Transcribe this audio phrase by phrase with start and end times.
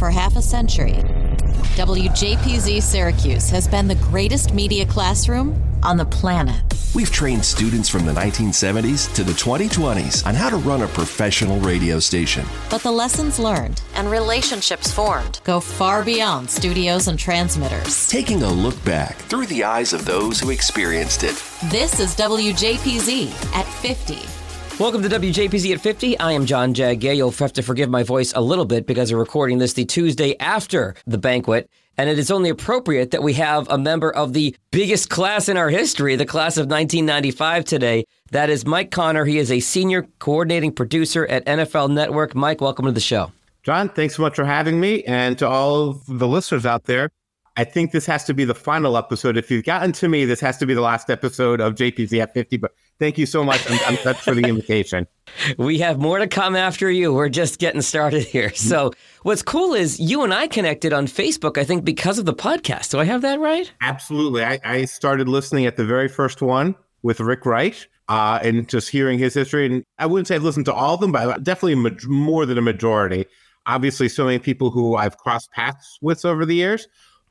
[0.00, 0.94] For half a century,
[1.76, 6.62] WJPZ Syracuse has been the greatest media classroom on the planet.
[6.94, 11.60] We've trained students from the 1970s to the 2020s on how to run a professional
[11.60, 12.46] radio station.
[12.70, 18.08] But the lessons learned and relationships formed go far beyond studios and transmitters.
[18.08, 21.44] Taking a look back through the eyes of those who experienced it.
[21.64, 24.39] This is WJPZ at 50.
[24.80, 26.18] Welcome to WJPZ at 50.
[26.20, 27.12] I am John Jagger.
[27.12, 30.38] You'll have to forgive my voice a little bit because we're recording this the Tuesday
[30.38, 31.68] after the banquet.
[31.98, 35.58] And it is only appropriate that we have a member of the biggest class in
[35.58, 38.06] our history, the class of 1995 today.
[38.30, 39.26] That is Mike Konner.
[39.26, 42.34] He is a senior coordinating producer at NFL Network.
[42.34, 43.30] Mike, welcome to the show.
[43.62, 45.04] John, thanks so much for having me.
[45.04, 47.10] And to all of the listeners out there,
[47.54, 49.36] I think this has to be the final episode.
[49.36, 52.32] If you've gotten to me, this has to be the last episode of JPZ at
[52.32, 52.56] 50.
[52.56, 53.68] But thank you so much.
[53.68, 55.08] I'm, I'm touched for the invitation.
[55.58, 57.14] We have more to come after you.
[57.14, 58.52] We're just getting started here.
[58.52, 58.90] So,
[59.22, 62.90] what's cool is you and I connected on Facebook, I think, because of the podcast.
[62.90, 63.72] Do I have that right?
[63.80, 64.42] Absolutely.
[64.42, 67.86] I, I started listening at the very first one with Rick Wright.
[68.08, 71.00] Uh, and just hearing his history, and I wouldn't say I've listened to all of
[71.00, 73.24] them, but definitely more than a majority.
[73.66, 76.88] Obviously, so many people who I've crossed paths with over the years,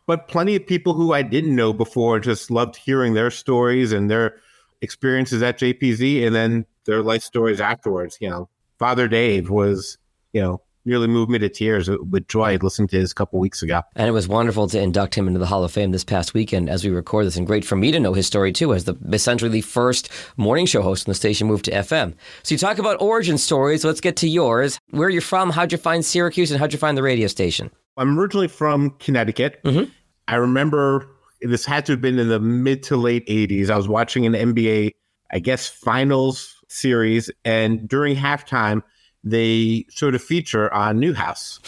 [0.08, 4.10] but plenty of people who I didn't know before just loved hearing their stories and
[4.10, 4.38] their
[4.82, 8.18] experiences at JPZ and then their life stories afterwards.
[8.20, 9.98] You know, Father Dave was,
[10.34, 13.62] you know, nearly moved me to tears with joy listening to his a couple weeks
[13.62, 13.82] ago.
[13.96, 16.70] And it was wonderful to induct him into the Hall of Fame this past weekend
[16.70, 18.96] as we record this, and great for me to know his story too, as the
[19.12, 22.16] essentially the first morning show host when the station moved to FM.
[22.44, 23.84] So you talk about origin stories.
[23.84, 24.80] Let's get to yours.
[24.92, 25.52] Where are you from?
[25.52, 27.70] How'd you find Syracuse, and how'd you find the radio station?
[27.98, 29.62] I'm originally from Connecticut.
[29.64, 29.92] Mm-hmm.
[30.28, 31.08] I remember
[31.42, 33.70] this had to have been in the mid to late 80s.
[33.70, 34.96] I was watching an NBA,
[35.32, 38.84] I guess, finals series, and during halftime,
[39.24, 41.60] they showed a feature on Newhouse.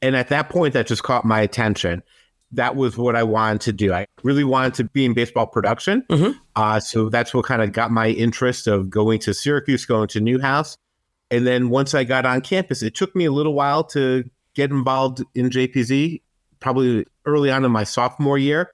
[0.00, 2.02] And at that point, that just caught my attention.
[2.52, 3.92] That was what I wanted to do.
[3.92, 6.04] I really wanted to be in baseball production.
[6.08, 6.38] Mm-hmm.
[6.56, 10.20] Uh, so that's what kind of got my interest of going to Syracuse, going to
[10.20, 10.78] Newhouse.
[11.30, 14.24] And then once I got on campus, it took me a little while to
[14.54, 16.22] get involved in JPZ
[16.60, 18.72] probably early on in my sophomore year.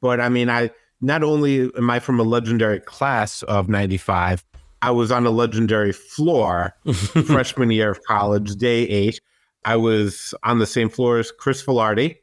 [0.00, 0.70] But I mean, I
[1.00, 4.44] not only am I from a legendary class of 95,
[4.82, 6.74] I was on a legendary floor
[7.26, 9.20] freshman year of college, day eight.
[9.64, 12.18] I was on the same floor as Chris Velardi,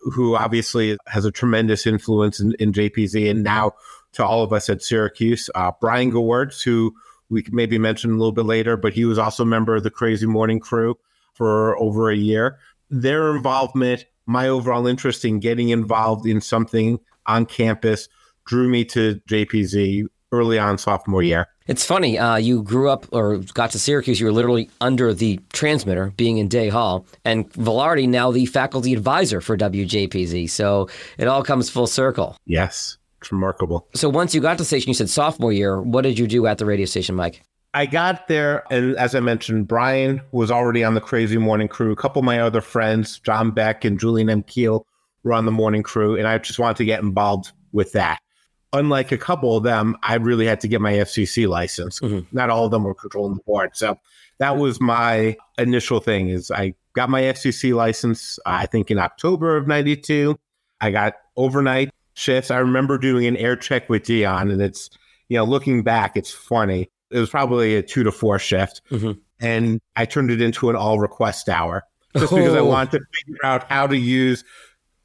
[0.00, 3.72] who obviously has a tremendous influence in, in JPZ and now
[4.12, 5.48] to all of us at Syracuse.
[5.54, 6.94] Uh, Brian Gewirtz, who
[7.30, 9.84] we could maybe mention a little bit later, but he was also a member of
[9.84, 10.98] the Crazy Morning Crew
[11.32, 12.58] for over a year.
[12.90, 18.08] Their involvement my overall interest in getting involved in something on campus
[18.46, 21.46] drew me to JPZ early on sophomore year.
[21.66, 22.18] It's funny.
[22.18, 24.18] Uh, you grew up or got to Syracuse.
[24.18, 28.92] You were literally under the transmitter, being in Day Hall, and Velardi now the faculty
[28.92, 30.50] advisor for WJPZ.
[30.50, 30.88] So
[31.18, 32.36] it all comes full circle.
[32.46, 33.86] Yes, it's remarkable.
[33.94, 35.80] So once you got to the station, you said sophomore year.
[35.80, 37.42] What did you do at the radio station, Mike?
[37.74, 41.90] I got there, and as I mentioned, Brian was already on the Crazy Morning Crew.
[41.92, 44.42] A couple of my other friends, John Beck and Julian M.
[44.42, 44.86] Keel,
[45.24, 48.20] were on the morning crew, and I just wanted to get involved with that.
[48.72, 52.00] Unlike a couple of them, I really had to get my FCC license.
[52.00, 52.34] Mm-hmm.
[52.36, 53.98] Not all of them were controlling the board, so
[54.38, 56.28] that was my initial thing.
[56.28, 60.38] Is I got my FCC license, I think in October of '92.
[60.80, 62.50] I got overnight shifts.
[62.50, 64.90] I remember doing an air check with Dion, and it's
[65.28, 68.80] you know looking back, it's funny it was probably a two to four shift.
[68.90, 69.12] Mm-hmm.
[69.40, 71.84] And I turned it into an all request hour
[72.16, 72.36] just oh.
[72.36, 72.66] because I oh.
[72.66, 74.44] wanted to figure out how to use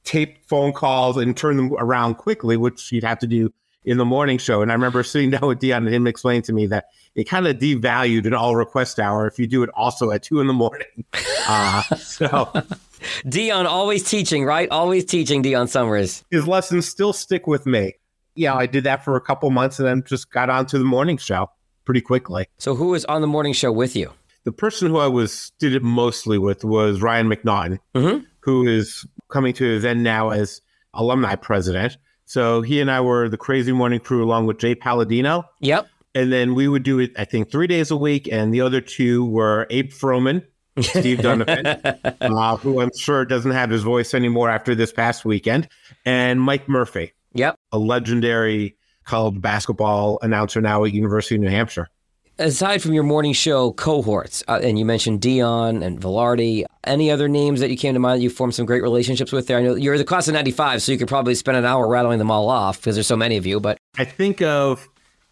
[0.08, 3.54] tape phone calls and turn them around quickly, which you'd have to do
[3.84, 4.62] in the morning show.
[4.62, 7.46] And I remember sitting down with Dion and him explaining to me that it kind
[7.46, 10.54] of devalued an all request hour if you do it also at two in the
[10.54, 10.88] morning.
[11.50, 12.52] Uh, so.
[13.30, 14.70] Dion always teaching, right?
[14.70, 16.26] Always teaching Dion Summers.
[16.30, 17.94] His lessons still stick with me.
[18.36, 20.84] Yeah, I did that for a couple months and then just got on to the
[20.84, 21.50] morning show
[21.86, 22.48] pretty quickly.
[22.58, 24.12] So who was on the morning show with you?
[24.44, 28.26] The person who I was did it mostly with was Ryan McNaughton, mm-hmm.
[28.42, 30.62] who is coming to then now as
[30.94, 31.98] alumni president.
[32.26, 35.46] So he and I were the crazy morning crew along with Jay Palladino.
[35.62, 35.88] Yep.
[36.14, 38.28] And then we would do it, I think, three days a week.
[38.32, 40.46] And the other two were Abe Froman,
[40.82, 41.66] Steve Donovan,
[42.22, 45.68] uh, who I'm sure doesn't have his voice anymore after this past weekend,
[46.06, 47.14] and Mike Murphy.
[47.34, 47.56] Yep.
[47.72, 51.90] A legendary college basketball announcer now at University of New Hampshire.
[52.40, 57.28] Aside from your morning show cohorts, uh, and you mentioned Dion and Velardi, any other
[57.28, 59.58] names that you came to mind that you formed some great relationships with there?
[59.58, 62.20] I know you're the class of 95, so you could probably spend an hour rattling
[62.20, 63.80] them all off because there's so many of you, but.
[63.98, 64.88] I think of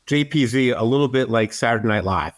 [0.08, 2.34] JPZ a little bit like Saturday Night Live,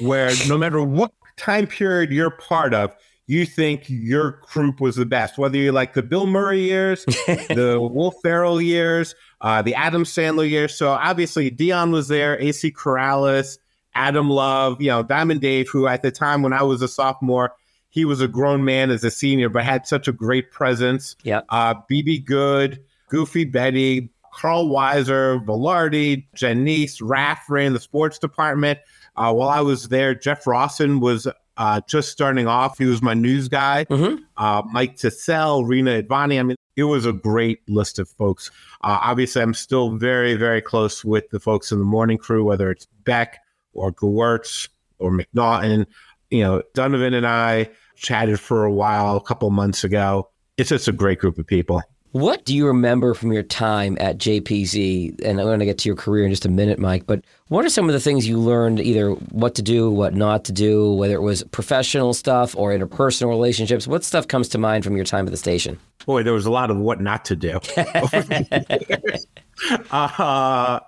[0.00, 2.94] where no matter what time period you're part of,
[3.26, 7.76] you think your group was the best, whether you like the Bill Murray years, the
[7.92, 10.74] Will Ferrell years, uh, the Adam Sandler years.
[10.74, 13.58] So obviously Dion was there, AC Corrales,
[13.96, 17.54] Adam Love, you know, Diamond Dave, who at the time when I was a sophomore,
[17.88, 21.16] he was a grown man as a senior, but had such a great presence.
[21.22, 21.40] Yeah.
[21.48, 28.78] Uh, BB Good, Goofy Betty, Carl Weiser, Velardi, Janice, Raff ran the sports department.
[29.16, 31.26] Uh, while I was there, Jeff Rawson was
[31.56, 32.76] uh, just starting off.
[32.76, 33.86] He was my news guy.
[33.86, 34.22] Mm-hmm.
[34.36, 36.38] Uh, Mike Tassell, Rena Advani.
[36.38, 38.50] I mean, it was a great list of folks.
[38.82, 42.70] Uh, obviously, I'm still very, very close with the folks in the morning crew, whether
[42.70, 43.38] it's Beck
[43.76, 44.68] or Gewirtz
[44.98, 45.86] or McNaughton.
[46.30, 50.28] You know, Donovan and I chatted for a while a couple months ago.
[50.56, 51.82] It's just a great group of people.
[52.16, 55.22] What do you remember from your time at JPZ?
[55.22, 57.06] And I'm going to get to your career in just a minute, Mike.
[57.06, 60.42] But what are some of the things you learned, either what to do, what not
[60.46, 63.86] to do, whether it was professional stuff or interpersonal relationships?
[63.86, 65.78] What stuff comes to mind from your time at the station?
[66.06, 67.60] Boy, there was a lot of what not to do.
[69.90, 70.80] uh,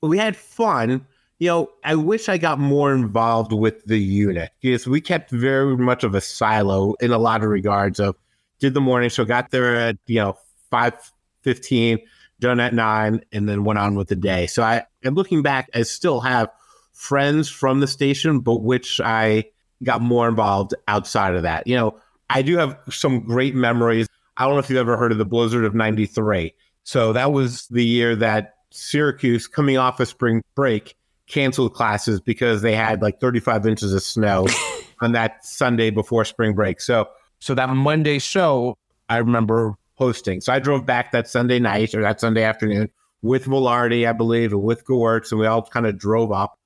[0.00, 1.04] we had fun.
[1.38, 5.76] You know, I wish I got more involved with the unit because we kept very
[5.76, 8.00] much of a silo in a lot of regards.
[8.00, 8.16] Of
[8.58, 10.36] did the morning show, got there at you know
[10.70, 10.94] five
[11.42, 11.98] fifteen,
[12.40, 14.46] done at nine, and then went on with the day.
[14.48, 16.48] So I, and looking back, I still have
[16.92, 19.44] friends from the station, but which I
[19.84, 21.68] got more involved outside of that.
[21.68, 22.00] You know,
[22.30, 24.08] I do have some great memories.
[24.36, 26.52] I don't know if you've ever heard of the blizzard of '93.
[26.82, 30.96] So that was the year that Syracuse, coming off a spring break,
[31.28, 34.46] canceled classes because they had like 35 inches of snow
[35.00, 36.80] on that Sunday before spring break.
[36.80, 37.08] So,
[37.38, 38.76] so that Monday show,
[39.08, 40.40] I remember hosting.
[40.40, 42.90] So I drove back that Sunday night or that Sunday afternoon
[43.22, 46.58] with Velardi, I believe, and with Gewirtz, and we all kind of drove up.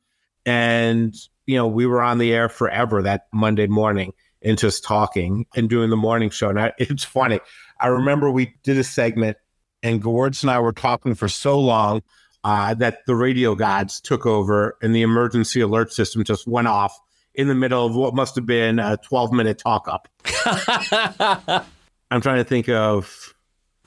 [0.45, 1.15] And,
[1.47, 4.13] you know, we were on the air forever that Monday morning
[4.43, 6.49] and just talking and doing the morning show.
[6.49, 7.41] And I, it's funny.
[7.81, 9.37] I remember we did a segment
[9.83, 12.03] and Gewirtz and I were talking for so long
[12.45, 16.99] uh, that the radio gods took over and the emergency alert system just went off
[17.35, 20.09] in the middle of what must have been a 12 minute talk up.
[22.11, 23.35] I'm trying to think of,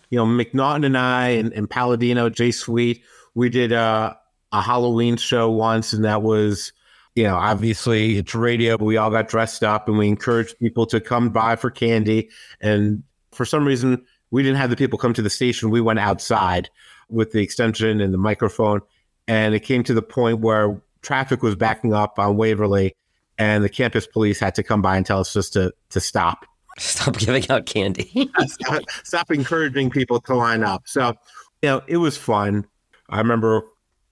[0.09, 3.03] you know, McNaughton and I and, and Palladino, Jay Sweet.
[3.35, 4.17] We did a,
[4.51, 6.71] a Halloween show once, and that was,
[7.13, 10.85] you know, obviously it's radio, but we all got dressed up and we encouraged people
[10.87, 12.29] to come by for candy.
[12.61, 15.69] And for some reason, we didn't have the people come to the station.
[15.69, 16.69] We went outside
[17.09, 18.81] with the extension and the microphone.
[19.27, 22.95] And it came to the point where traffic was backing up on Waverly
[23.37, 26.45] and the campus police had to come by and tell us just to, to stop.
[26.77, 28.29] Stop giving out candy.
[28.47, 30.83] stop, stop encouraging people to line up.
[30.85, 31.13] So,
[31.61, 32.65] you know, it was fun.
[33.09, 33.63] I remember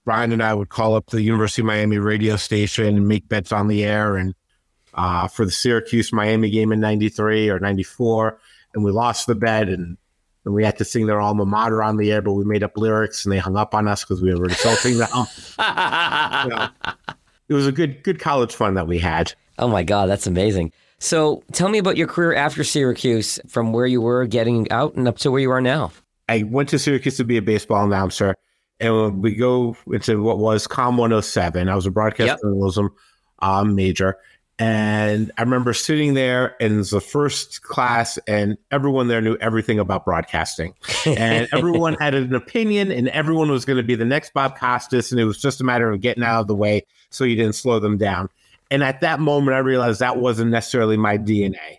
[0.04, 3.52] Brian and I would call up the University of Miami radio station and make bets
[3.52, 4.16] on the air.
[4.16, 4.34] And
[4.94, 8.38] uh, for the Syracuse Miami game in 93 or 94,
[8.74, 9.96] and we lost the bet and
[10.44, 12.76] and we had to sing their alma mater on the air, but we made up
[12.76, 15.08] lyrics and they hung up on us because we were insulting them.
[15.14, 16.68] you know,
[17.48, 19.32] it was a good good college fun that we had.
[19.58, 20.72] Oh my God, that's amazing.
[20.98, 25.06] So tell me about your career after Syracuse, from where you were getting out and
[25.06, 25.92] up to where you are now.
[26.28, 28.34] I went to Syracuse to be a baseball announcer,
[28.80, 31.68] and we go into what was Com 107.
[31.68, 32.40] I was a broadcast yep.
[32.40, 32.90] journalism
[33.40, 34.16] um, major,
[34.58, 40.04] and I remember sitting there in the first class, and everyone there knew everything about
[40.04, 40.74] broadcasting.
[41.04, 45.10] And everyone had an opinion, and everyone was going to be the next Bob Costas.
[45.10, 47.56] And it was just a matter of getting out of the way so you didn't
[47.56, 48.28] slow them down.
[48.70, 51.78] And at that moment, I realized that wasn't necessarily my DNA.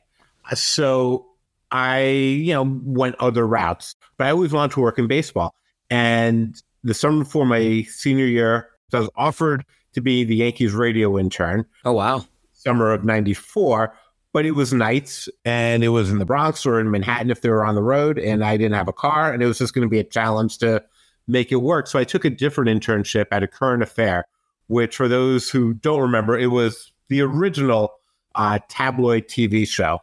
[0.50, 1.28] Uh, so
[1.72, 5.56] I, you know, went other routes, but I always wanted to work in baseball.
[5.90, 11.18] And the summer before my senior year, I was offered to be the Yankees radio
[11.18, 11.66] intern.
[11.86, 12.26] Oh, wow
[12.66, 13.94] summer of 94
[14.36, 17.50] but it was nights and it was in the Bronx or in Manhattan if they
[17.50, 19.88] were on the road and I didn't have a car and it was just going
[19.88, 20.84] to be a challenge to
[21.26, 21.88] make it work.
[21.88, 24.26] So I took a different internship at a current affair,
[24.68, 27.94] which for those who don't remember, it was the original
[28.36, 30.00] uh, tabloid TV show.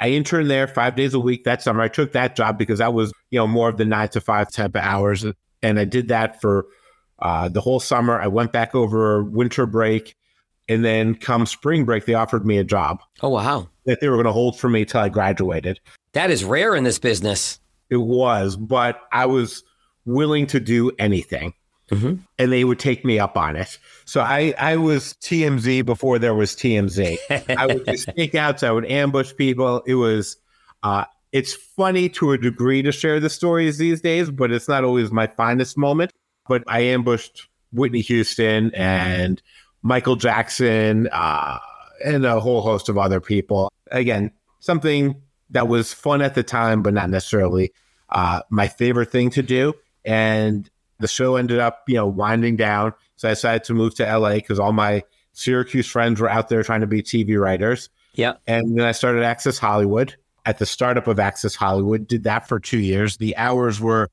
[0.00, 1.80] I interned there five days a week that summer.
[1.80, 4.50] I took that job because that was, you know, more of the nine to five
[4.50, 5.24] type of hours.
[5.62, 6.66] And I did that for
[7.20, 8.20] uh, the whole summer.
[8.20, 10.16] I went back over winter break
[10.68, 13.00] and then come spring break, they offered me a job.
[13.22, 13.68] Oh, wow.
[13.84, 15.80] That they were going to hold for me till I graduated.
[16.12, 17.60] That is rare in this business.
[17.90, 19.62] It was, but I was
[20.04, 21.54] willing to do anything.
[21.90, 22.16] Mm-hmm.
[22.38, 23.78] And they would take me up on it.
[24.06, 27.16] So I, I was TMZ before there was TMZ.
[27.56, 28.66] I would do stakeouts.
[28.66, 29.82] I would ambush people.
[29.86, 30.36] It was,
[30.82, 34.82] uh, it's funny to a degree to share the stories these days, but it's not
[34.82, 36.12] always my finest moment.
[36.48, 39.40] But I ambushed Whitney Houston and
[39.86, 41.58] Michael Jackson, uh,
[42.04, 43.72] and a whole host of other people.
[43.92, 47.72] Again, something that was fun at the time, but not necessarily
[48.10, 49.74] uh, my favorite thing to do.
[50.04, 52.94] And the show ended up, you know, winding down.
[53.14, 56.64] So I decided to move to LA because all my Syracuse friends were out there
[56.64, 57.88] trying to be TV writers.
[58.14, 58.34] Yeah.
[58.46, 60.16] And then I started Access Hollywood
[60.46, 62.08] at the startup of Access Hollywood.
[62.08, 63.18] Did that for two years.
[63.18, 64.08] The hours were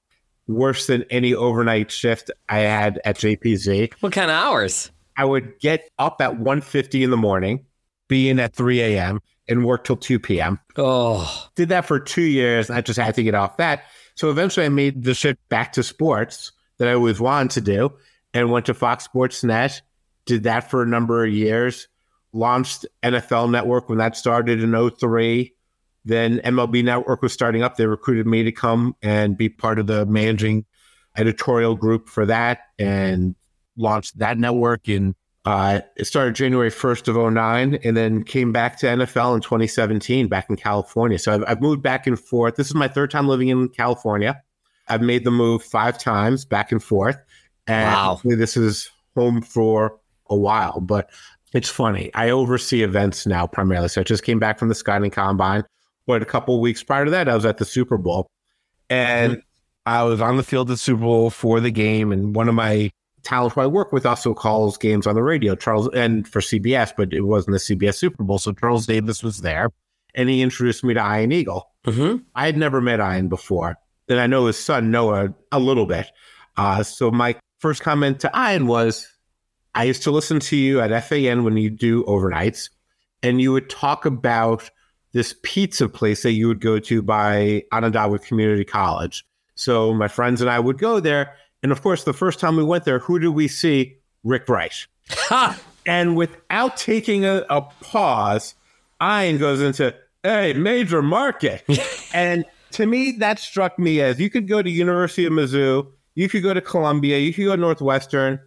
[0.47, 3.93] worse than any overnight shift I had at JPZ.
[4.01, 4.91] What kind of hours?
[5.17, 7.65] I would get up at 1.50 in the morning,
[8.07, 10.59] be in at 3 a.m., and work till 2 p.m.
[10.77, 12.69] Oh, Did that for two years.
[12.69, 13.83] And I just had to get off that.
[14.15, 17.93] So eventually I made the shift back to sports that I always wanted to do
[18.33, 19.81] and went to Fox Sports Net.
[20.25, 21.87] Did that for a number of years.
[22.31, 25.53] Launched NFL Network when that started in 03.
[26.05, 27.75] Then MLB Network was starting up.
[27.75, 30.65] They recruited me to come and be part of the managing
[31.17, 33.35] editorial group for that and
[33.77, 35.15] launched that network in
[35.45, 40.27] uh, it started January 1st of 09 and then came back to NFL in 2017
[40.29, 41.19] back in California.
[41.19, 42.55] So I've, I've moved back and forth.
[42.55, 44.41] This is my third time living in California.
[44.87, 47.17] I've made the move five times back and forth.
[47.67, 48.21] And Wow.
[48.23, 49.97] this is home for
[50.29, 51.09] a while, but
[51.53, 52.09] it's funny.
[52.13, 53.89] I oversee events now primarily.
[53.89, 55.63] So I just came back from the Scouting Combine,
[56.07, 58.27] but a couple of weeks prior to that, I was at the Super Bowl.
[58.89, 59.41] And
[59.85, 62.55] I was on the field at the Super Bowl for the game, and one of
[62.55, 62.89] my
[63.23, 66.93] talent who I work with also calls games on the radio, Charles, and for CBS,
[66.95, 68.39] but it wasn't the CBS Super Bowl.
[68.39, 69.71] So Charles Davis was there,
[70.13, 71.69] and he introduced me to Ian Eagle.
[71.85, 73.77] hmm I had never met Ian before.
[74.07, 76.07] Then I know his son Noah a little bit.
[76.57, 79.07] Uh, so my first comment to Ian was,
[79.73, 82.69] I used to listen to you at FAN when you do overnights,
[83.23, 84.69] and you would talk about
[85.13, 89.25] this pizza place that you would go to by Onondaga Community College.
[89.55, 91.35] So my friends and I would go there.
[91.63, 93.97] And of course, the first time we went there, who did we see?
[94.23, 94.85] Rick Wright.
[95.85, 98.55] And without taking a, a pause,
[99.01, 99.93] Ian goes into,
[100.23, 101.63] hey, major market.
[102.13, 106.29] and to me, that struck me as you could go to University of Mizzou, you
[106.29, 108.39] could go to Columbia, you could go to Northwestern.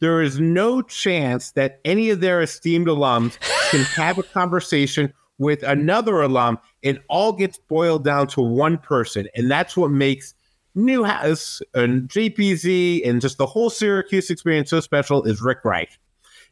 [0.00, 3.38] There is no chance that any of their esteemed alums
[3.70, 6.58] can have a conversation with another alum.
[6.82, 9.28] It all gets boiled down to one person.
[9.34, 10.34] And that's what makes
[10.74, 15.88] Newhouse and JPZ and just the whole Syracuse experience so special is Rick Wright.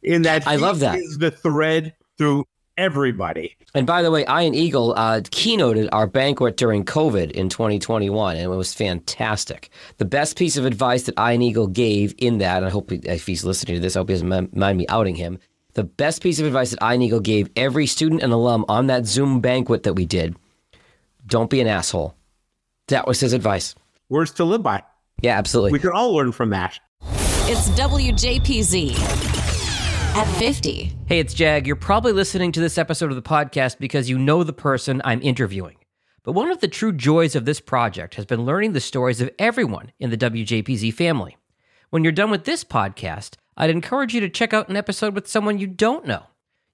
[0.01, 0.97] In that I love that.
[0.97, 2.45] is the thread through
[2.77, 3.55] everybody.
[3.73, 8.45] And by the way, Ian Eagle uh, keynoted our banquet during COVID in 2021, and
[8.45, 9.69] it was fantastic.
[9.97, 12.97] The best piece of advice that Ian Eagle gave in that, and I hope he,
[12.97, 15.39] if he's listening to this, I hope he doesn't mind me outing him.
[15.73, 19.05] The best piece of advice that Ian Eagle gave every student and alum on that
[19.05, 20.35] Zoom banquet that we did
[21.25, 22.15] don't be an asshole.
[22.87, 23.75] That was his advice.
[24.09, 24.83] Words to live by.
[25.21, 25.71] Yeah, absolutely.
[25.73, 26.79] We can all learn from that.
[27.45, 28.99] It's WJPZ
[30.15, 30.93] at 50.
[31.07, 31.65] Hey, it's Jag.
[31.65, 35.21] You're probably listening to this episode of the podcast because you know the person I'm
[35.21, 35.77] interviewing.
[36.23, 39.29] But one of the true joys of this project has been learning the stories of
[39.39, 41.37] everyone in the WJPZ family.
[41.89, 45.27] When you're done with this podcast, I'd encourage you to check out an episode with
[45.27, 46.23] someone you don't know.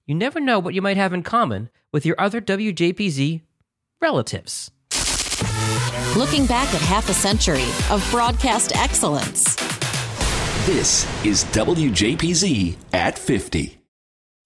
[0.06, 3.42] You never know what you might have in common with your other WJPZ
[4.00, 4.70] relatives.
[6.16, 9.54] Looking back at half a century of broadcast excellence.
[10.66, 13.78] This is WJPZ at 50.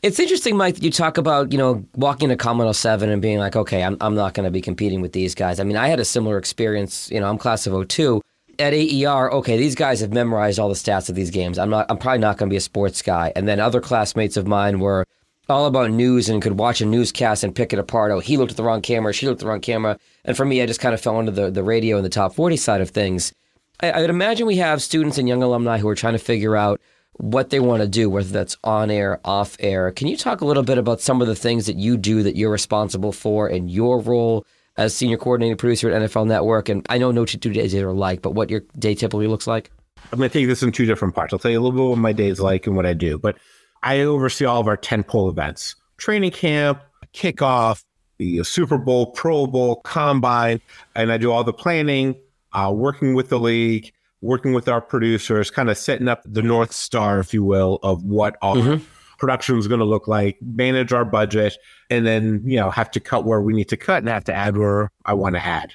[0.02, 3.38] It's interesting, Mike, that you talk about, you know, walking to Com 107 and being
[3.38, 5.59] like, okay, I'm, I'm not going to be competing with these guys.
[5.59, 7.11] I mean, I had a similar experience.
[7.11, 8.21] You know, I'm class of 02.
[8.59, 11.59] At AER, okay, these guys have memorized all the stats of these games.
[11.59, 13.33] I'm not, I'm probably not going to be a sports guy.
[13.35, 15.06] And then other classmates of mine were
[15.49, 18.13] all about news and could watch a newscast and pick it apart.
[18.13, 19.99] Oh, he looked at the wrong camera, she looked at the wrong camera.
[20.25, 22.35] And for me, I just kind of fell into the, the radio and the top
[22.35, 23.33] 40 side of things.
[23.81, 26.57] I, I would imagine we have students and young alumni who are trying to figure
[26.57, 26.81] out
[27.19, 29.91] what they want to do, whether that's on air, off air.
[29.93, 32.37] Can you talk a little bit about some of the things that you do that
[32.37, 34.45] you're responsible for in your role
[34.77, 36.69] as senior coordinating producer at NFL Network?
[36.69, 39.71] And I know no two days are alike, but what your day typically looks like?
[40.13, 41.33] I'm going to take this in two different parts.
[41.33, 43.19] I'll tell you a little bit what my day's like and what I do.
[43.19, 43.37] But
[43.85, 46.81] I oversee all of our tentpole events training camp,
[47.12, 47.85] kickoff,
[48.19, 50.61] the Super Bowl, Pro Bowl, combine,
[50.97, 52.17] and I do all the planning,
[52.53, 56.73] uh, working with the league, working with our producers, kind of setting up the North
[56.73, 58.81] Star, if you will, of what our
[59.19, 61.57] production is going to look like, manage our budget,
[61.91, 64.35] and then, you know, have to cut where we need to cut and have to
[64.35, 65.75] add where I want to add.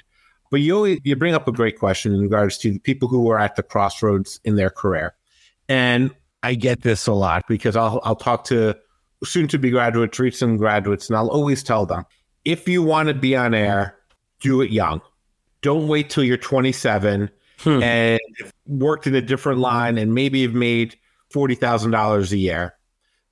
[0.50, 3.30] But you always, you bring up a great question in regards to the people who
[3.30, 5.14] are at the crossroads in their career.
[5.68, 6.10] And
[6.42, 8.76] I get this a lot because I'll, I'll talk to
[9.24, 12.04] soon to be graduates, recent graduates, and I'll always tell them
[12.44, 13.96] if you want to be on air,
[14.40, 15.00] do it young.
[15.62, 17.82] Don't wait till you're 27 hmm.
[17.82, 18.20] and
[18.66, 20.96] worked in a different line and maybe you've made
[21.34, 22.74] $40,000 a year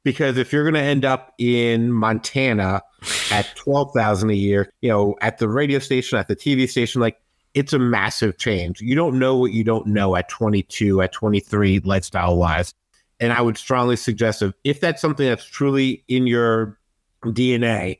[0.04, 2.82] because if you're going to end up in Montana
[3.32, 7.16] at 12,000 a year, you know, at the radio station, at the TV station, like
[7.54, 8.80] it's a massive change.
[8.80, 12.74] You don't know what you don't know at 22, at 23, lifestyle wise.
[13.20, 16.78] And I would strongly suggest if, if that's something that's truly in your
[17.24, 17.98] DNA,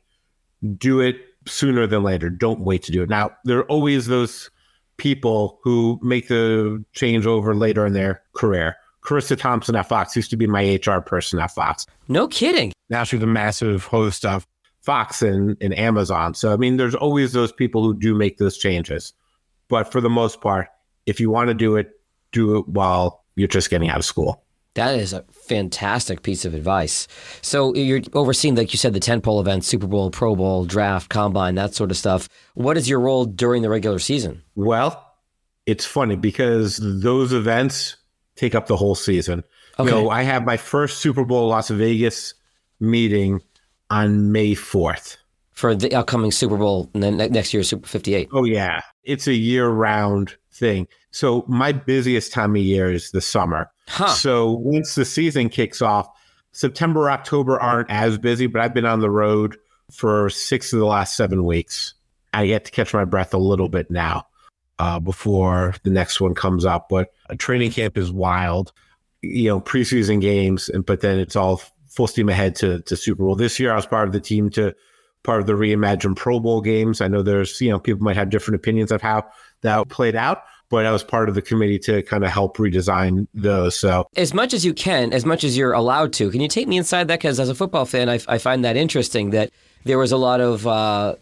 [0.77, 2.29] do it sooner than later.
[2.29, 3.09] Don't wait to do it.
[3.09, 4.49] Now, there are always those
[4.97, 8.75] people who make the change over later in their career.
[9.03, 11.85] Charissa Thompson at Fox used to be my HR person at Fox.
[12.07, 12.73] No kidding.
[12.89, 14.45] Now she's a massive host of
[14.81, 16.33] Fox and, and Amazon.
[16.33, 19.13] So, I mean, there's always those people who do make those changes.
[19.67, 20.67] But for the most part,
[21.05, 21.91] if you want to do it,
[22.31, 24.43] do it while you're just getting out of school.
[24.75, 27.07] That is a fantastic piece of advice.
[27.41, 31.55] So you're overseeing, like you said, the tentpole events, Super Bowl, Pro Bowl, draft, combine,
[31.55, 32.29] that sort of stuff.
[32.53, 34.43] What is your role during the regular season?
[34.55, 35.05] Well,
[35.65, 37.97] it's funny because those events
[38.35, 39.43] take up the whole season.
[39.79, 39.89] Okay.
[39.89, 42.33] You know, I have my first Super Bowl Las Vegas
[42.79, 43.41] meeting
[43.89, 45.17] on May 4th.
[45.51, 48.29] For the upcoming Super Bowl and then ne- next year, Super 58.
[48.31, 48.81] Oh, yeah.
[49.03, 50.87] It's a year round thing.
[51.11, 53.71] So my busiest time of year is the summer.
[53.87, 54.09] Huh.
[54.09, 56.07] So once the season kicks off,
[56.51, 59.57] September, October aren't as busy, but I've been on the road
[59.91, 61.93] for six of the last seven weeks.
[62.33, 64.27] I get to catch my breath a little bit now
[64.77, 66.89] uh, before the next one comes up.
[66.89, 68.71] But a training camp is wild,
[69.21, 73.23] you know, preseason games, and but then it's all full steam ahead to, to Super
[73.23, 73.35] Bowl.
[73.35, 74.75] This year, I was part of the team to
[75.23, 77.01] part of the reimagined Pro Bowl games.
[77.01, 79.25] I know there's, you know, people might have different opinions of how
[79.61, 83.27] that played out, but I was part of the committee to kind of help redesign
[83.33, 83.75] those.
[83.75, 86.67] So As much as you can, as much as you're allowed to, can you take
[86.67, 87.19] me inside that?
[87.19, 89.51] Because as a football fan, I, I find that interesting that
[89.83, 91.15] there was a lot of, uh,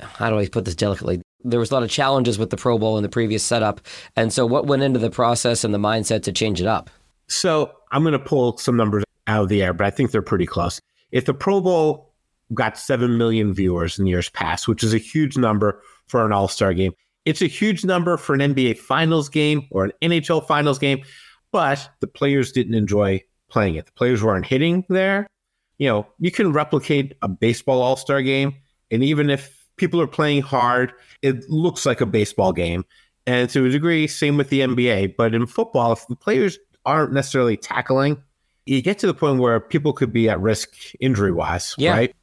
[0.00, 1.22] how do I put this delicately?
[1.42, 3.80] There was a lot of challenges with the Pro Bowl in the previous setup.
[4.16, 6.90] And so what went into the process and the mindset to change it up?
[7.28, 10.22] So I'm going to pull some numbers out of the air, but I think they're
[10.22, 10.80] pretty close.
[11.12, 12.09] If the Pro Bowl
[12.54, 16.48] got 7 million viewers in years past, which is a huge number for an all
[16.48, 16.92] star game,
[17.24, 21.02] it's a huge number for an NBA Finals game or an NHL Finals game,
[21.52, 23.86] but the players didn't enjoy playing it.
[23.86, 25.26] The players weren't hitting there.
[25.78, 28.54] You know, you can replicate a baseball all star game,
[28.90, 32.84] and even if people are playing hard, it looks like a baseball game.
[33.26, 35.14] And to a degree, same with the NBA.
[35.16, 38.22] But in football, if the players aren't necessarily tackling,
[38.66, 41.92] you get to the point where people could be at risk injury wise, Yeah.
[41.92, 42.14] right?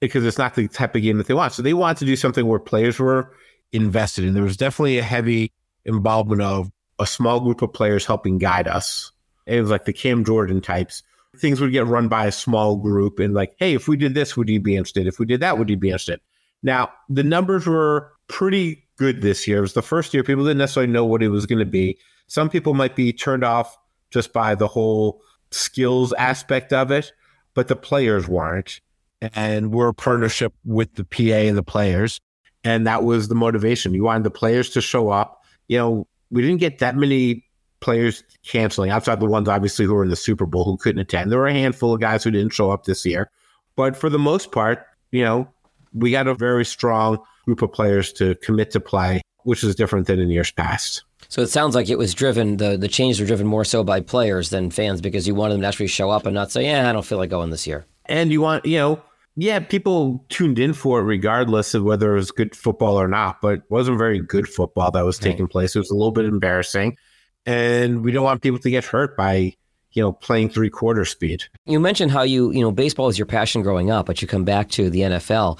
[0.00, 1.52] Because it's not the type of game that they want.
[1.52, 3.34] So they wanted to do something where players were
[3.72, 5.52] invested and There was definitely a heavy
[5.84, 9.12] involvement of a small group of players helping guide us.
[9.46, 11.02] It was like the Cam Jordan types.
[11.36, 14.36] Things would get run by a small group and like, hey, if we did this,
[14.36, 15.06] would you be interested?
[15.06, 16.20] If we did that, would you be interested?
[16.62, 19.58] Now, the numbers were pretty good this year.
[19.58, 21.98] It was the first year people didn't necessarily know what it was going to be.
[22.26, 23.78] Some people might be turned off
[24.10, 27.12] just by the whole skills aspect of it,
[27.54, 28.80] but the players weren't.
[29.34, 32.20] And we're a partnership with the PA and the players.
[32.64, 33.94] And that was the motivation.
[33.94, 35.42] You wanted the players to show up.
[35.68, 37.44] You know, we didn't get that many
[37.80, 41.32] players canceling outside the ones obviously who were in the Super Bowl who couldn't attend.
[41.32, 43.30] There were a handful of guys who didn't show up this year.
[43.76, 45.48] But for the most part, you know,
[45.92, 50.06] we got a very strong group of players to commit to play, which is different
[50.06, 51.04] than in years past.
[51.28, 54.00] So it sounds like it was driven, the, the changes were driven more so by
[54.00, 56.88] players than fans because you wanted them to actually show up and not say, yeah,
[56.88, 57.86] I don't feel like going this year.
[58.06, 59.02] And you want, you know,
[59.40, 63.40] yeah, people tuned in for it regardless of whether it was good football or not,
[63.40, 65.74] but it wasn't very good football that was taking place.
[65.74, 66.98] It was a little bit embarrassing.
[67.46, 69.54] And we don't want people to get hurt by,
[69.92, 71.44] you know, playing three quarter speed.
[71.64, 74.44] You mentioned how you, you know, baseball is your passion growing up, but you come
[74.44, 75.58] back to the NFL.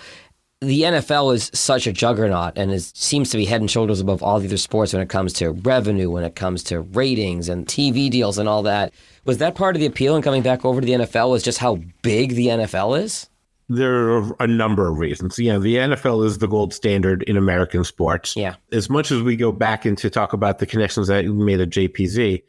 [0.61, 4.23] The NFL is such a juggernaut and it seems to be head and shoulders above
[4.23, 7.67] all the other sports when it comes to revenue, when it comes to ratings and
[7.67, 8.93] TV deals and all that.
[9.25, 11.57] Was that part of the appeal in coming back over to the NFL was just
[11.57, 13.31] how big the NFL is?
[13.73, 15.39] There are a number of reasons.
[15.39, 18.35] You know, the NFL is the gold standard in American sports.
[18.35, 18.57] Yeah.
[18.73, 21.71] As much as we go back into talk about the connections that we made at
[21.71, 22.43] JPZ,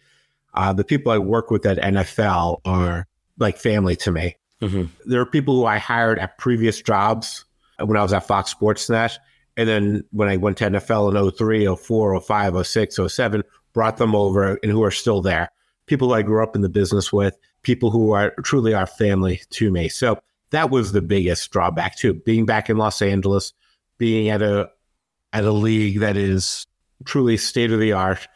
[0.55, 3.05] uh, the people I work with at NFL are
[3.37, 4.35] like family to me.
[4.63, 4.89] Mhm.
[5.05, 7.45] There are people who I hired at previous jobs
[7.77, 9.17] when I was at Fox Sports Sportsnet.
[9.57, 14.15] And then when I went to NFL in 03, 04, 05, 06, 07, brought them
[14.15, 15.51] over and who are still there.
[15.85, 19.69] People I grew up in the business with, people who are truly our family to
[19.69, 19.87] me.
[19.87, 20.19] So
[20.51, 22.13] that was the biggest drawback too.
[22.13, 23.53] Being back in Los Angeles,
[23.97, 24.69] being at a
[25.33, 26.67] at a league that is
[27.05, 28.27] truly state of the art,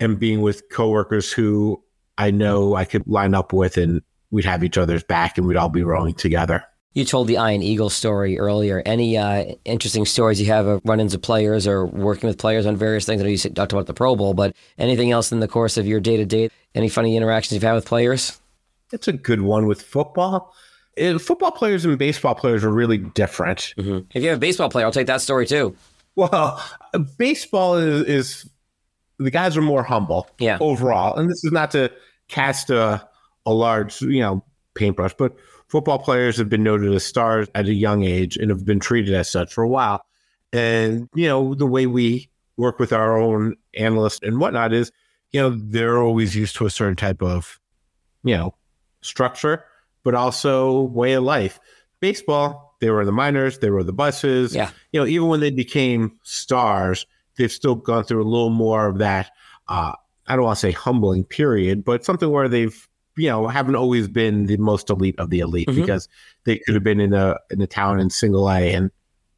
[0.00, 1.82] and being with coworkers who
[2.18, 5.56] I know I could line up with, and we'd have each other's back, and we'd
[5.56, 6.64] all be rowing together.
[6.94, 8.82] You told the Ian Eagle story earlier.
[8.84, 12.76] Any uh, interesting stories you have of run-ins of players or working with players on
[12.76, 13.22] various things?
[13.22, 15.86] I know you talked about the Pro Bowl, but anything else in the course of
[15.86, 16.50] your day-to-day?
[16.74, 18.38] Any funny interactions you've had with players?
[18.90, 20.54] That's a good one with football.
[21.00, 23.74] Uh, football players and baseball players are really different.
[23.78, 24.00] Mm-hmm.
[24.14, 25.74] If you have a baseball player, I'll take that story too.
[26.16, 26.62] Well,
[27.16, 28.50] baseball is, is
[29.18, 30.58] the guys are more humble yeah.
[30.60, 31.16] overall.
[31.16, 31.90] And this is not to
[32.28, 33.06] cast a,
[33.46, 35.34] a large, you know, paintbrush, but
[35.68, 39.14] football players have been noted as stars at a young age and have been treated
[39.14, 40.04] as such for a while.
[40.52, 42.28] And, you know, the way we
[42.58, 44.92] work with our own analysts and whatnot is,
[45.30, 47.58] you know, they're always used to a certain type of,
[48.22, 48.54] you know,
[49.00, 49.64] structure,
[50.04, 51.60] but also way of life.
[52.00, 54.54] Baseball, they were the minors, they were the buses.
[54.54, 54.70] Yeah.
[54.92, 58.98] You know, even when they became stars, they've still gone through a little more of
[58.98, 59.30] that,
[59.68, 59.92] uh,
[60.26, 64.08] I don't want to say humbling period, but something where they've, you know, haven't always
[64.08, 65.80] been the most elite of the elite mm-hmm.
[65.80, 66.08] because
[66.44, 68.90] they could have been in a in a town in single A and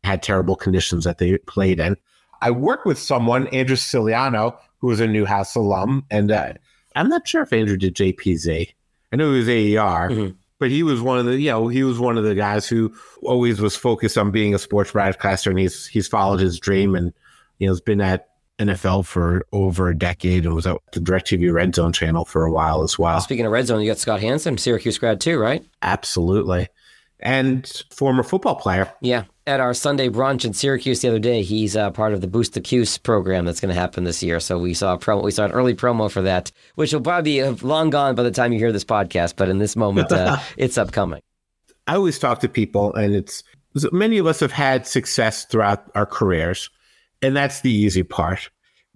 [0.05, 1.97] had terrible conditions that they played in.
[2.41, 6.53] I worked with someone, Andrew Siciliano, who was a Newhouse alum, and uh,
[6.95, 8.69] I'm not sure if Andrew did JPZ.
[9.13, 10.37] I know he was AER, mm-hmm.
[10.59, 12.95] But he was one of the, you know, he was one of the guys who
[13.23, 17.13] always was focused on being a sports broadcaster, and he's he's followed his dream, and
[17.59, 21.53] you know, has been at NFL for over a decade and was at the DirecTV
[21.53, 23.21] Red Zone channel for a while as well.
[23.21, 25.65] Speaking of Red Zone, you got Scott Hanson, Syracuse grad too, right?
[25.83, 26.69] Absolutely.
[27.25, 28.93] And former football player.
[29.01, 31.43] Yeah at our Sunday brunch in Syracuse the other day.
[31.43, 34.41] He's uh, part of the Boost the Cuse program that's going to happen this year.
[34.41, 37.41] So we saw a promo, we saw an early promo for that, which will probably
[37.41, 39.37] be long gone by the time you hear this podcast.
[39.37, 41.21] But in this moment, uh, it's upcoming.
[41.87, 43.43] I always talk to people, and it's
[43.93, 46.71] many of us have had success throughout our careers,
[47.21, 48.49] and that's the easy part.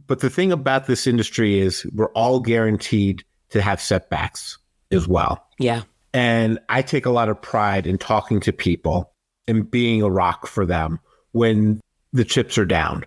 [0.06, 4.56] But the thing about this industry is we're all guaranteed to have setbacks
[4.90, 5.46] as well.
[5.58, 5.82] Yeah.
[6.14, 9.12] And I take a lot of pride in talking to people
[9.46, 11.00] and being a rock for them
[11.32, 11.80] when
[12.12, 13.04] the chips are down.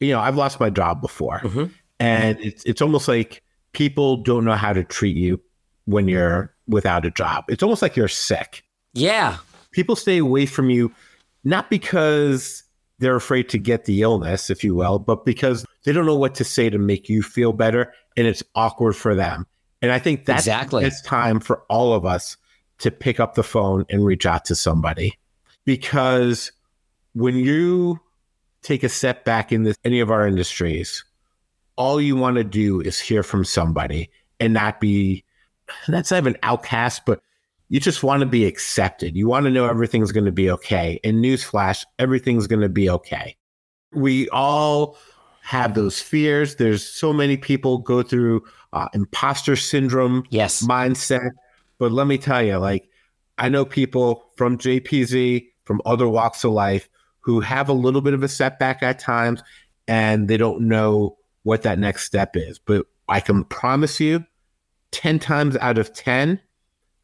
[0.00, 1.66] You know, I've lost my job before, mm-hmm.
[1.98, 5.40] and it's it's almost like people don't know how to treat you
[5.84, 7.44] when you're without a job.
[7.48, 8.62] It's almost like you're sick.
[8.94, 9.36] Yeah.
[9.72, 10.92] People stay away from you
[11.44, 12.62] not because
[12.98, 16.34] they're afraid to get the illness, if you will, but because they don't know what
[16.36, 19.46] to say to make you feel better and it's awkward for them.
[19.82, 20.84] And I think that's exactly.
[20.84, 22.36] it's time for all of us
[22.80, 25.18] to pick up the phone and reach out to somebody
[25.64, 26.52] because
[27.14, 28.00] when you
[28.62, 31.04] take a step back in this, any of our industries,
[31.76, 35.24] all you want to do is hear from somebody and not be,
[35.88, 37.20] that's not even outcast, but
[37.68, 39.16] you just want to be accepted.
[39.16, 40.98] You want to know everything's going to be okay.
[41.04, 43.36] And newsflash, everything's going to be okay.
[43.92, 44.98] We all
[45.42, 46.56] have those fears.
[46.56, 50.66] There's so many people go through uh, imposter syndrome yes.
[50.66, 51.30] mindset.
[51.80, 52.88] But let me tell you, like,
[53.38, 56.90] I know people from JPZ from other walks of life
[57.20, 59.42] who have a little bit of a setback at times
[59.88, 62.58] and they don't know what that next step is.
[62.58, 64.24] But I can promise you
[64.90, 66.38] 10 times out of 10,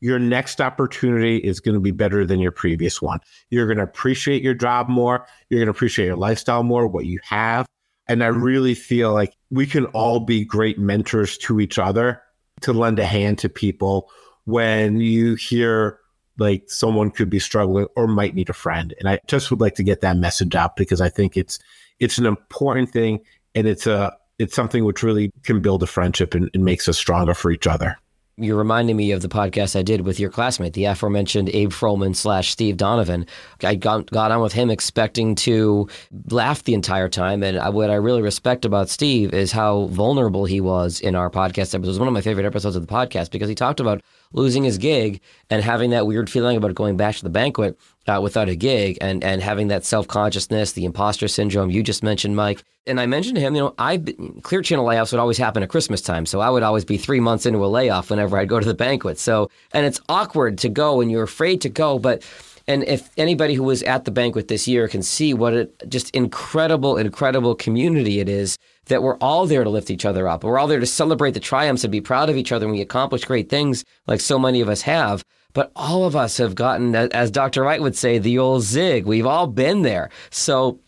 [0.01, 3.21] your next opportunity is going to be better than your previous one.
[3.49, 5.27] You're going to appreciate your job more.
[5.49, 7.67] You're going to appreciate your lifestyle more, what you have.
[8.09, 12.21] And I really feel like we can all be great mentors to each other
[12.61, 14.11] to lend a hand to people
[14.47, 15.99] when you hear
[16.39, 18.95] like someone could be struggling or might need a friend.
[18.99, 21.59] And I just would like to get that message out because I think it's
[21.99, 23.21] it's an important thing
[23.55, 26.99] and it's a it's something which really can build a friendship and, and makes us
[26.99, 27.97] stronger for each other.
[28.39, 32.15] You're reminding me of the podcast I did with your classmate, the aforementioned Abe Froman
[32.15, 33.25] slash Steve Donovan.
[33.63, 35.89] I got, got on with him expecting to
[36.29, 37.43] laugh the entire time.
[37.43, 41.75] And what I really respect about Steve is how vulnerable he was in our podcast
[41.75, 41.85] episode.
[41.85, 44.03] It was one of my favorite episodes of the podcast because he talked about
[44.35, 48.21] losing his gig and having that weird feeling about going back to the banquet uh,
[48.23, 52.37] without a gig and and having that self consciousness, the imposter syndrome you just mentioned,
[52.37, 52.63] Mike.
[52.87, 53.99] And I mentioned to him, you know, I
[54.43, 57.21] clear channel layoffs would always happen at Christmas time, so I would always be three
[57.21, 59.19] months into a layoff whenever I'd go to the banquet.
[59.19, 62.25] So and it's awkward to go and you're afraid to go, but.
[62.69, 66.11] And if anybody who was at the banquet this year can see what a just
[66.11, 70.43] incredible, incredible community it is that we're all there to lift each other up.
[70.43, 72.83] We're all there to celebrate the triumphs and be proud of each other when we
[72.83, 75.25] accomplish great things like so many of us have.
[75.57, 77.63] But all of us have gotten, as Dr.
[77.63, 79.07] Wright would say, the old zig.
[79.07, 80.11] We've all been there.
[80.29, 80.79] So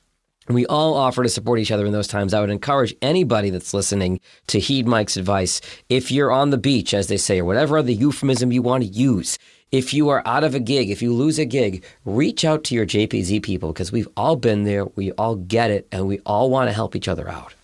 [0.47, 2.35] we all offer to support each other in those times.
[2.35, 5.63] I would encourage anybody that's listening to heed Mike's advice.
[5.89, 8.91] If you're on the beach, as they say, or whatever other euphemism you want to
[8.91, 9.39] use,
[9.73, 12.75] if you are out of a gig, if you lose a gig, reach out to
[12.75, 16.51] your JPZ people because we've all been there, we all get it, and we all
[16.51, 17.55] want to help each other out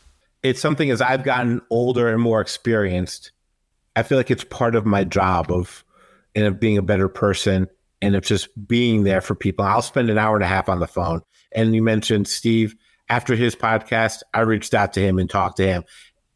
[0.45, 3.33] it's something as I've gotten older and more experienced,
[3.97, 5.84] I feel like it's part of my job of
[6.35, 7.69] and of being a better person
[8.03, 9.65] and of just being there for people.
[9.65, 11.23] I'll spend an hour and a half on the phone.
[11.53, 12.75] And you mentioned Steve
[13.09, 15.85] after his podcast, I reached out to him and talked to him.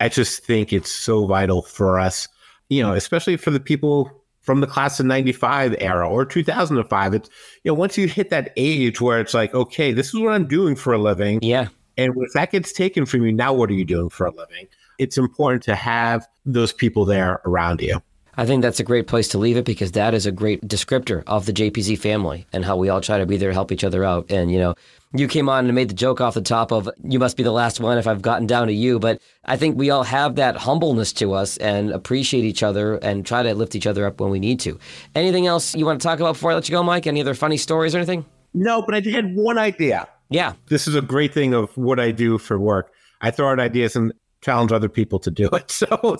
[0.00, 2.28] I just think it's so vital for us,
[2.68, 7.14] you know, especially for the people from the class of 95 era or 2005.
[7.14, 7.28] It's,
[7.64, 10.46] you know, once you hit that age where it's like, okay, this is what I'm
[10.46, 11.40] doing for a living.
[11.42, 11.68] Yeah.
[11.96, 14.68] And if that gets taken from you, now what are you doing for a living?
[14.98, 18.00] It's important to have those people there around you.
[18.38, 21.24] I think that's a great place to leave it because that is a great descriptor
[21.26, 23.82] of the JPZ family and how we all try to be there to help each
[23.82, 24.30] other out.
[24.30, 24.76] And, you know,
[25.12, 27.50] you came on and made the joke off the top of you must be the
[27.50, 29.00] last one if I've gotten down to you.
[29.00, 33.26] But I think we all have that humbleness to us and appreciate each other and
[33.26, 34.78] try to lift each other up when we need to.
[35.16, 37.08] Anything else you want to talk about before I let you go, Mike?
[37.08, 38.24] Any other funny stories or anything?
[38.54, 40.06] No, but I had one idea.
[40.30, 40.52] Yeah.
[40.68, 42.92] This is a great thing of what I do for work.
[43.20, 45.70] I throw out ideas and challenge other people to do it.
[45.72, 46.16] So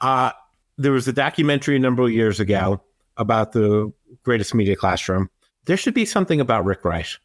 [0.00, 0.32] uh,
[0.82, 2.82] there was a documentary a number of years ago
[3.16, 3.92] about the
[4.22, 5.28] greatest media classroom.
[5.64, 7.18] There should be something about Rick Wright.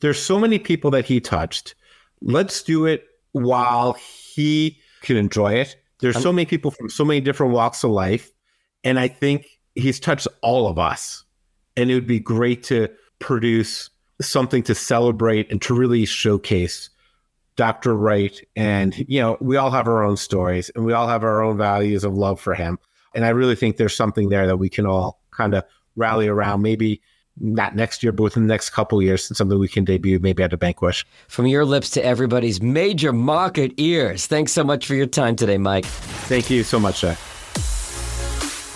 [0.00, 1.74] There's so many people that he touched.
[2.22, 3.96] Let's do it while
[4.34, 5.76] he can enjoy it.
[6.00, 8.32] There's so many people from so many different walks of life.
[8.82, 11.24] And I think he's touched all of us.
[11.76, 12.88] And it would be great to
[13.18, 13.90] produce
[14.22, 16.88] something to celebrate and to really showcase
[17.60, 17.94] Dr.
[17.94, 18.40] Wright.
[18.56, 21.58] And, you know, we all have our own stories and we all have our own
[21.58, 22.78] values of love for him.
[23.14, 26.62] And I really think there's something there that we can all kind of rally around.
[26.62, 27.02] Maybe
[27.38, 30.42] not next year, but within the next couple years, and something we can debut maybe
[30.42, 31.04] at a banquet.
[31.28, 34.26] From your lips to everybody's major market ears.
[34.26, 35.84] Thanks so much for your time today, Mike.
[35.84, 37.14] Thank you so much, sir.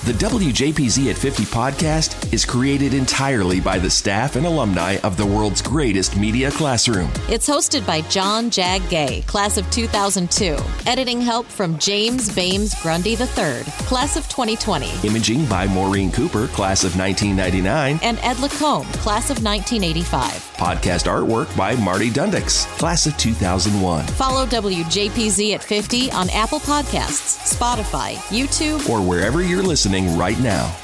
[0.05, 5.25] The WJPZ at 50 podcast is created entirely by the staff and alumni of the
[5.25, 7.11] world's greatest media classroom.
[7.27, 10.59] It's hosted by John Jag Gay, class of 2002.
[10.87, 15.09] Editing help from James Bames Grundy III, class of 2020.
[15.09, 17.99] Imaging by Maureen Cooper, class of 1999.
[18.03, 20.54] And Ed Lacombe, class of 1985.
[20.55, 24.05] Podcast artwork by Marty Dundix, class of 2001.
[24.07, 30.75] Follow WJPZ at 50 on Apple Podcasts, Spotify, YouTube, or wherever you're listening right now.